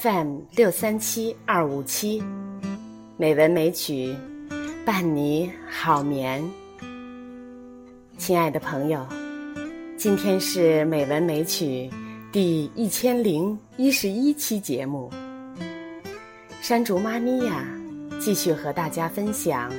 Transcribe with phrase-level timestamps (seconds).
[0.00, 2.22] FM 六三七二五七，
[3.16, 4.16] 美文美曲，
[4.84, 6.42] 伴你好眠。
[8.16, 9.06] 亲爱的朋友，
[9.96, 11.88] 今天是美文美曲
[12.32, 15.12] 第一千零一十一期节目。
[16.60, 17.64] 山竹妈咪呀，
[18.18, 19.70] 继续和大家分享《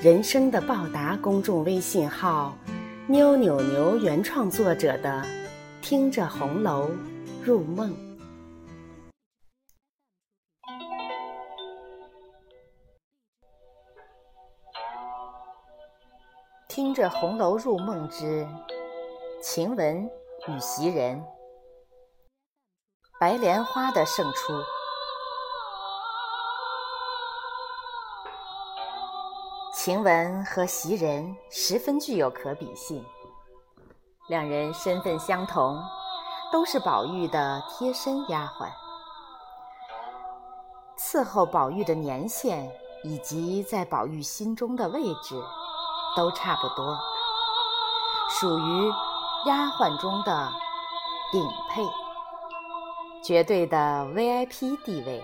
[0.00, 2.56] 人生的报答》公众微信号
[3.08, 5.22] “妞扭牛”原创作者的
[5.80, 6.88] 《听着红楼
[7.42, 7.90] 入梦》。
[16.96, 18.48] 着红楼入梦之
[19.42, 20.10] 晴雯
[20.48, 21.22] 与袭人，
[23.20, 24.54] 白莲花的胜出。
[29.74, 33.04] 晴雯和袭人十分具有可比性，
[34.30, 35.78] 两人身份相同，
[36.50, 38.70] 都是宝玉的贴身丫鬟，
[40.98, 42.66] 伺候宝玉的年限
[43.04, 45.38] 以及在宝玉心中的位置。
[46.16, 46.98] 都差不多，
[48.40, 48.92] 属于
[49.44, 50.50] 丫鬟中的
[51.30, 51.86] 顶配，
[53.22, 53.76] 绝对的
[54.14, 55.22] VIP 地位。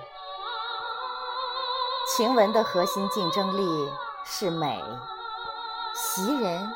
[2.15, 3.91] 晴雯的核心竞争力
[4.25, 4.83] 是美，
[5.95, 6.71] 袭人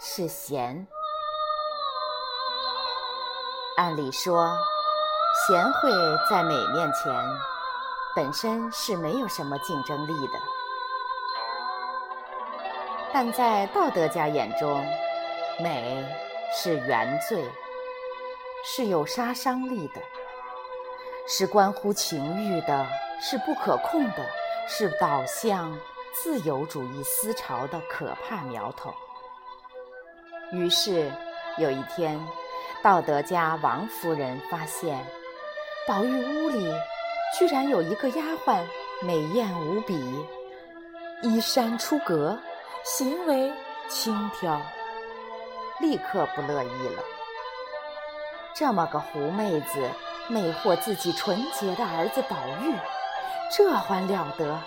[0.00, 0.86] 是贤。
[3.76, 4.52] 按理说，
[5.46, 5.90] 贤惠
[6.28, 7.40] 在美面前
[8.14, 10.51] 本身是没有什么竞争力的。
[13.12, 14.82] 但在道德家眼中，
[15.60, 16.02] 美
[16.54, 17.44] 是原罪，
[18.64, 20.00] 是有杀伤力的，
[21.28, 22.86] 是关乎情欲的，
[23.20, 24.26] 是不可控的，
[24.66, 25.78] 是导向
[26.14, 28.92] 自由主义思潮的可怕苗头。
[30.50, 31.12] 于是
[31.58, 32.18] 有一天，
[32.82, 34.98] 道德家王夫人发现，
[35.86, 36.72] 宝玉屋里
[37.38, 38.62] 居然有一个丫鬟，
[39.02, 40.26] 美艳无比，
[41.22, 42.38] 衣衫出格。
[42.84, 43.52] 行为
[43.88, 44.60] 轻佻，
[45.80, 47.02] 立刻不乐意了。
[48.54, 49.88] 这么个狐妹子，
[50.28, 52.74] 魅惑自己纯洁的儿子宝玉，
[53.50, 54.58] 这还了得？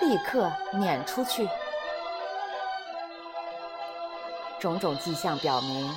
[0.00, 1.48] 立刻撵出去。
[4.58, 5.94] 种种迹象表明，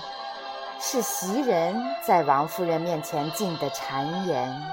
[0.79, 4.63] 是袭人在王夫人面前进的谗言，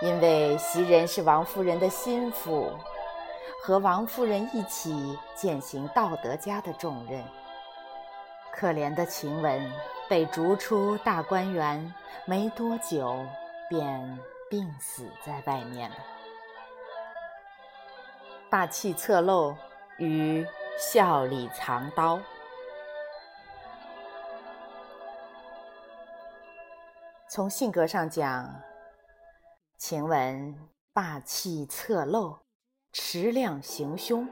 [0.00, 2.72] 因为袭人是王夫人的心腹。
[3.60, 7.24] 和王夫人一起践行道德家的重任。
[8.52, 9.70] 可怜的晴雯
[10.08, 13.26] 被逐出大观园，没多久
[13.68, 14.18] 便
[14.48, 15.96] 病死在外面了。
[18.48, 19.54] 霸气侧漏
[19.98, 20.46] 与
[20.78, 22.18] 笑里藏刀。
[27.28, 28.48] 从性格上讲，
[29.76, 30.56] 晴雯
[30.94, 32.45] 霸气侧漏。
[32.98, 34.26] 持量行凶，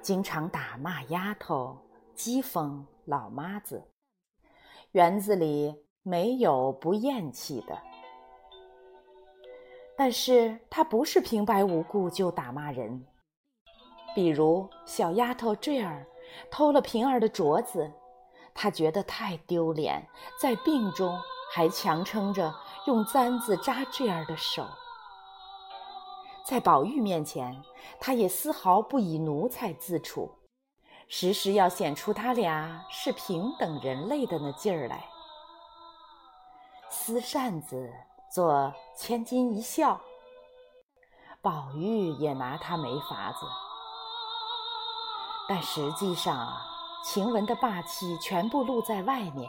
[0.00, 1.76] 经常打骂丫头，
[2.16, 3.86] 讥讽老妈子。
[4.92, 7.78] 园子里没有不厌弃的，
[9.98, 13.04] 但是她不是平白无故就打骂人。
[14.14, 16.06] 比如小丫头坠儿
[16.50, 17.92] 偷了平儿的镯子，
[18.54, 20.02] 她觉得太丢脸，
[20.40, 21.14] 在病中
[21.52, 22.50] 还强撑着
[22.86, 24.66] 用簪子扎坠儿的手。
[26.50, 27.62] 在宝玉面前，
[28.00, 30.28] 他也丝毫不以奴才自处，
[31.06, 35.04] 时时要显出他俩是平等人类的那劲儿来。
[36.88, 37.92] 撕扇子
[38.34, 40.00] 做千金一笑，
[41.40, 43.46] 宝玉也拿他没法子。
[45.48, 46.52] 但实际上，
[47.04, 49.48] 晴雯的霸气全部露在外面，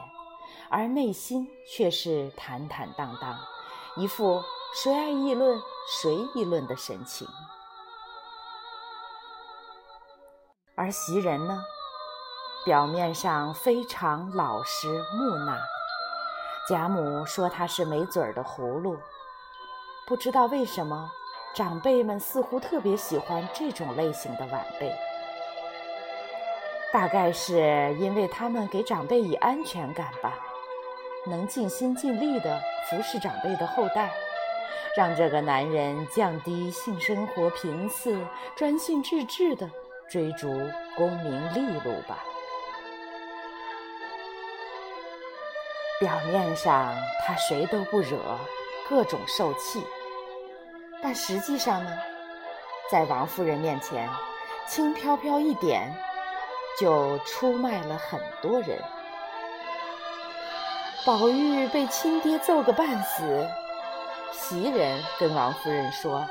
[0.70, 3.40] 而内心却是坦坦荡荡，
[3.98, 4.40] 一副。
[4.74, 7.28] 谁爱议论谁议论的神情，
[10.76, 11.62] 而袭人呢，
[12.64, 15.60] 表面上非常老实木讷，
[16.70, 18.98] 贾母说她是没嘴儿的葫芦。
[20.08, 21.12] 不知道为什么，
[21.54, 24.98] 长辈们似乎特别喜欢这种类型的晚辈，
[26.94, 30.34] 大概是因为他们给长辈以安全感吧，
[31.28, 32.58] 能尽心尽力地
[32.90, 34.10] 服侍长辈的后代。
[34.96, 38.20] 让这个男人降低性生活频次，
[38.56, 39.70] 专心致志地
[40.10, 40.50] 追逐
[40.98, 42.24] 功名利禄吧。
[46.00, 46.94] 表面上
[47.26, 48.18] 他谁都不惹，
[48.90, 49.82] 各种受气，
[51.02, 51.92] 但实际上呢，
[52.92, 54.10] 在王夫人面前，
[54.68, 55.90] 轻飘飘一点，
[56.78, 58.78] 就出卖了很多人。
[61.06, 63.48] 宝玉被亲爹揍个半死。
[64.32, 66.28] 袭人跟王夫人说：“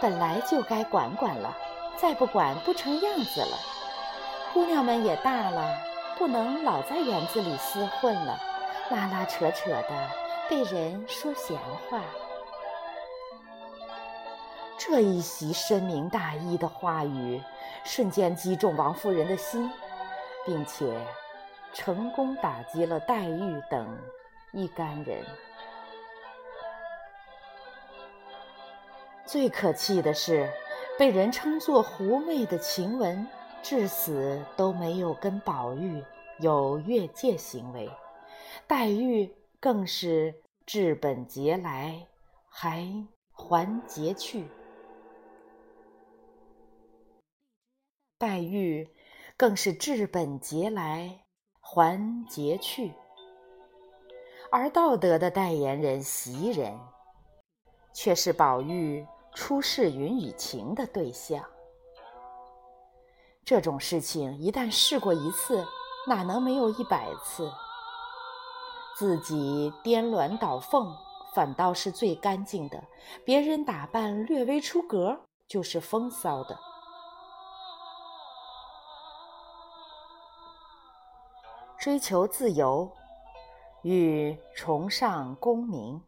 [0.00, 1.56] 本来就该管管了，
[1.96, 3.58] 再不管不成样子了。
[4.52, 5.76] 姑娘们也大了，
[6.16, 8.38] 不能老在园子里厮混了，
[8.90, 10.10] 拉拉扯扯的，
[10.48, 11.58] 被人说闲
[11.88, 12.00] 话。”
[14.78, 17.42] 这一席深明大义的话语，
[17.84, 19.70] 瞬间击中王夫人的心，
[20.44, 20.94] 并且
[21.72, 23.98] 成功打击了黛玉等
[24.52, 25.24] 一干人。
[29.26, 30.50] 最可气的是，
[30.98, 33.26] 被人称作狐媚的晴雯，
[33.62, 36.04] 至死都没有跟宝玉
[36.38, 37.90] 有越界行为，
[38.66, 40.34] 黛玉更是
[40.66, 42.06] 治本节来，
[42.48, 42.86] 还
[43.32, 44.46] 还节去。
[48.18, 48.88] 黛玉
[49.36, 51.24] 更是治本节来
[51.60, 52.92] 还节去，
[54.50, 56.78] 而道德的代言人袭人，
[57.92, 61.44] 却是宝玉出世云雨情的对象。
[63.44, 65.66] 这种事情一旦试过一次，
[66.06, 67.52] 哪能没有一百次？
[68.96, 70.96] 自己颠鸾倒凤，
[71.34, 72.78] 反倒是最干净的；
[73.24, 76.56] 别人打扮略微出格，就是风骚的。
[81.76, 82.90] 追求自由
[83.82, 86.00] 与崇尚功名，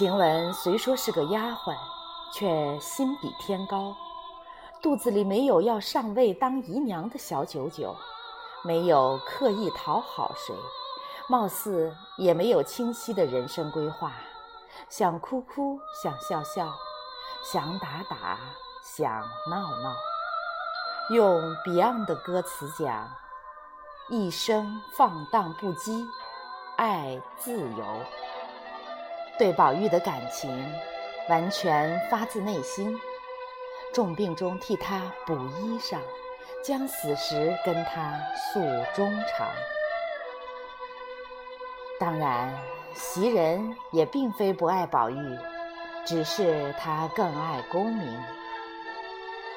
[0.00, 1.76] 晴雯虽说是个丫鬟，
[2.32, 3.94] 却心比天高，
[4.80, 7.94] 肚子里没有要上位当姨娘的小九九，
[8.64, 10.54] 没有刻意讨好谁，
[11.28, 14.14] 貌似也没有清晰的人生规划，
[14.88, 16.72] 想哭哭，想笑笑，
[17.44, 18.38] 想打打，
[18.82, 19.20] 想
[19.50, 19.94] 闹闹。
[21.10, 23.06] 用 Beyond 的歌词讲
[24.08, 26.06] ：“一生放荡不羁，
[26.76, 27.84] 爱自由。”
[29.40, 30.50] 对宝玉的感情
[31.30, 32.94] 完全发自内心，
[33.90, 35.96] 重病中替他补衣裳，
[36.62, 38.60] 将死时跟他诉
[38.94, 39.48] 衷肠。
[41.98, 42.54] 当然，
[42.92, 45.38] 袭人也并非不爱宝玉，
[46.04, 48.22] 只是她更爱功名。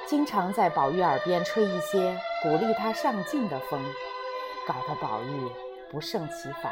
[0.07, 3.83] 经常在宝玉耳边吹一些鼓励他上进的风，
[4.65, 5.51] 搞得宝玉
[5.91, 6.71] 不胜其烦。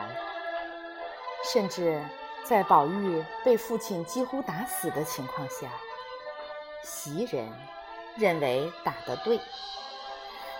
[1.43, 2.01] 甚至
[2.43, 5.69] 在宝玉被父亲几乎打死的情况下，
[6.83, 7.47] 袭人
[8.17, 9.39] 认为打得对，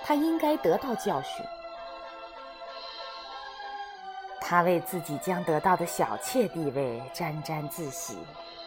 [0.04, 1.46] 他应该得到教训。
[4.40, 8.18] 他为自己将得到的小妾地位沾沾自喜，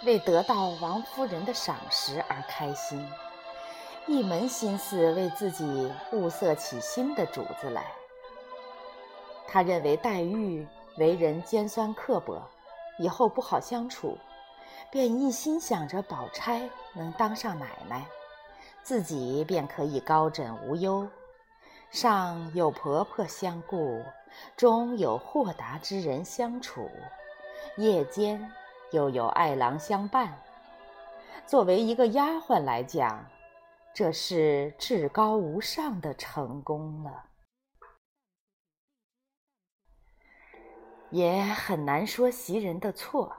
[0.05, 3.07] 为得到王夫人的赏识而开心。
[4.07, 7.85] 一门心思为自己物色起新的主子来。
[9.47, 12.43] 他认为黛玉为人尖酸刻薄，
[12.99, 14.17] 以后不好相处，
[14.91, 18.07] 便一心想着宝钗能当上奶奶，
[18.83, 21.09] 自己便可以高枕无忧，
[21.91, 24.03] 上有婆婆相顾，
[24.57, 26.89] 中有豁达之人相处，
[27.77, 28.51] 夜间
[28.93, 30.37] 又有爱郎相伴。
[31.47, 33.25] 作为一个丫鬟来讲，
[33.93, 37.25] 这是至高无上的成功了，
[41.15, 43.33] 也很难说袭人的错。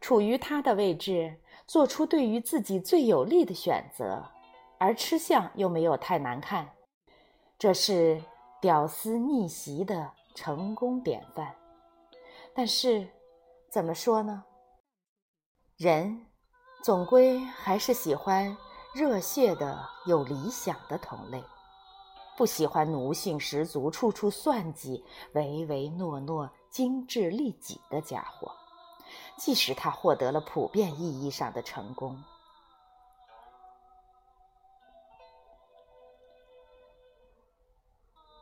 [0.00, 4.30] 处于他的位置，做出对于自己最有利的选择，
[4.78, 6.72] 而吃相又没有太难看，
[7.58, 8.22] 这是
[8.60, 11.54] 屌丝逆袭的成功典范。
[12.54, 13.08] 但是，
[13.70, 14.44] 怎么说呢？
[15.76, 16.26] 人。
[16.82, 18.54] 总归还是喜欢
[18.92, 21.42] 热血的、有理想的同类，
[22.36, 28.50] 不喜欢奴性十足、处处算计、唯唯诺诺、精致利己的家伙。
[29.36, 32.22] 即使他获得了普遍意义上的成功，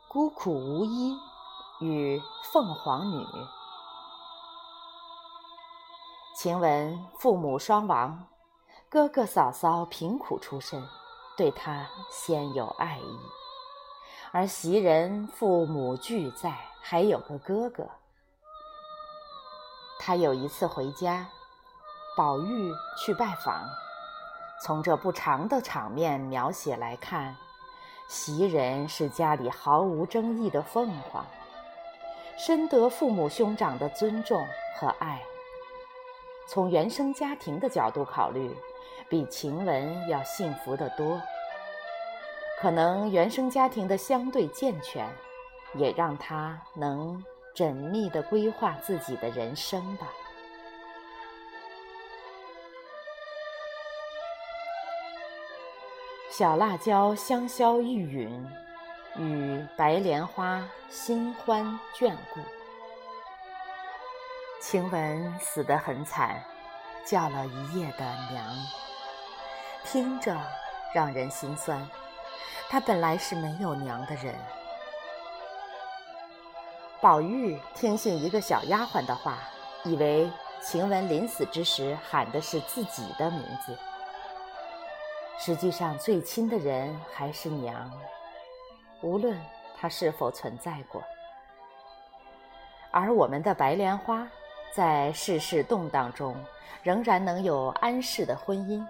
[0.08, 1.14] 孤苦无依
[1.80, 2.20] 与
[2.52, 3.24] 凤凰女，
[6.36, 8.28] 晴雯父母双亡。
[8.88, 10.86] 哥哥嫂嫂贫苦出身，
[11.36, 13.18] 对她先有爱意；
[14.34, 17.86] 而袭人父母俱在，还有个哥哥。
[20.00, 21.28] 他有一次回家，
[22.16, 23.62] 宝玉去拜访。
[24.64, 27.36] 从这不长的场面描写来看，
[28.08, 31.26] 袭人是家里毫无争议的凤凰，
[32.38, 34.42] 深得父母兄长的尊重
[34.78, 35.20] 和爱。
[36.48, 38.50] 从原生家庭的角度考虑。
[39.08, 41.20] 比晴雯要幸福得多。
[42.62, 45.04] 可能原生家庭的相对健全，
[45.74, 47.20] 也让他能
[47.56, 50.06] 缜密地规划自己的人生吧。
[56.30, 58.46] 小辣椒香消玉殒，
[59.16, 62.38] 与白莲花新欢眷顾。
[64.60, 66.40] 晴雯死得很惨，
[67.04, 68.54] 叫了一夜的娘，
[69.84, 70.40] 听着
[70.94, 71.84] 让人心酸。
[72.72, 74.34] 她本来是没有娘的人。
[77.02, 79.40] 宝玉听信一个小丫鬟的话，
[79.84, 80.30] 以为
[80.62, 83.76] 晴雯临死之时喊的是自己的名字。
[85.38, 87.92] 实际上，最亲的人还是娘，
[89.02, 89.38] 无论
[89.78, 91.02] 她是否存在过。
[92.90, 94.26] 而我们的白莲花，
[94.74, 96.34] 在世事动荡中，
[96.82, 98.82] 仍然能有安适的婚姻，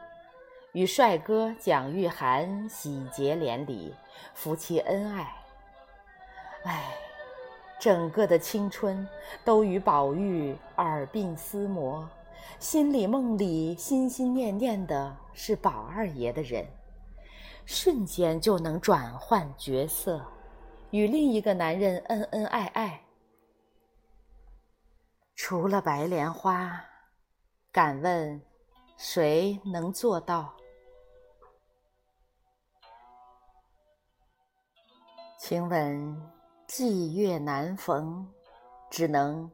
[0.72, 3.94] 与帅哥蒋玉菡喜结连理，
[4.34, 5.34] 夫妻恩爱。
[6.64, 6.94] 唉。
[7.80, 9.08] 整个的青春
[9.44, 12.08] 都与宝玉耳鬓厮磨，
[12.60, 16.64] 心里梦里心心念念的是宝二爷的人，
[17.66, 20.24] 瞬间就能转换角色，
[20.92, 23.00] 与另一个男人恩恩爱爱。
[25.34, 26.84] 除了白莲花，
[27.72, 28.40] 敢问
[28.96, 30.54] 谁能做到？
[35.44, 36.22] 请问。
[36.68, 38.26] 霁月难逢，
[38.88, 39.50] 只能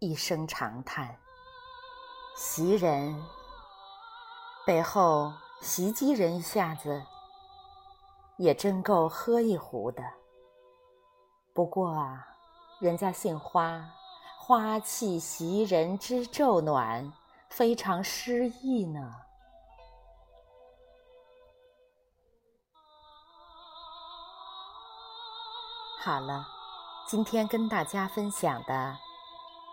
[0.00, 1.16] 一声长叹。
[2.36, 3.16] 袭人
[4.66, 7.00] 背后袭击人一下子，
[8.36, 10.02] 也真够喝一壶的。
[11.54, 12.26] 不过啊，
[12.80, 13.88] 人家姓花，
[14.40, 17.12] 花气袭人知昼暖，
[17.48, 19.14] 非常诗意呢。
[26.00, 26.46] 好了。
[27.08, 28.96] 今天跟大家分享的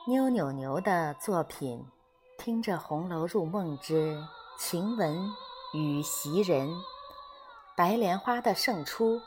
[0.08, 1.86] 妞妞牛的作品
[2.44, 4.17] 《听着红楼入梦之
[4.58, 5.32] 晴雯
[5.74, 6.67] 与袭人》，
[7.75, 9.22] 白莲花的胜出，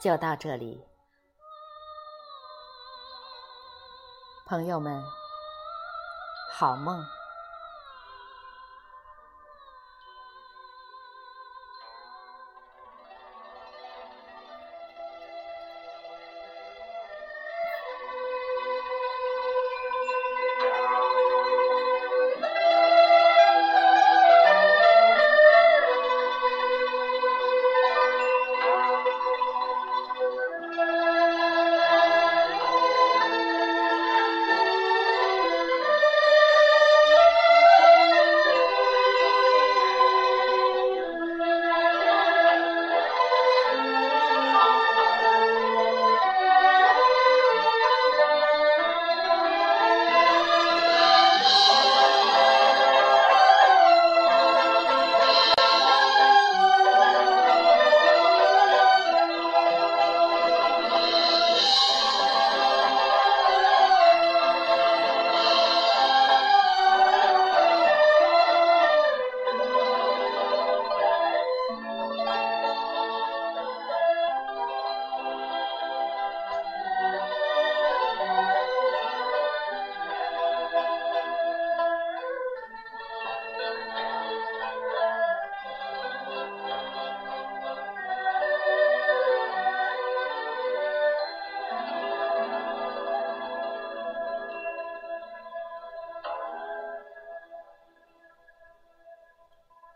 [0.00, 0.82] 就到这里。
[4.46, 5.00] 朋友们，
[6.50, 7.06] 好梦。